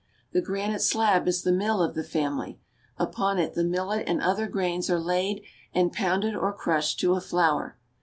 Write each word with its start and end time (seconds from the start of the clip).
The 0.31 0.41
granite 0.41 0.79
slab 0.81 1.27
is 1.27 1.43
the 1.43 1.51
mill 1.51 1.79
of 1.79 1.93
the 1.93 2.03
family; 2.03 2.59
upon 2.97 3.37
it 3.37 3.53
the 3.53 3.63
millet 3.63 4.05
and 4.07 4.19
other 4.19 4.47
grains 4.47 4.89
are 4.89 4.97
laid 4.99 5.43
and 5.75 5.91
■ 5.91 5.93
pounded 5.93 6.33
or 6.35 6.53
crushed 6.53 6.99
to 7.01 7.13
a 7.13 7.21
flour. 7.21 7.77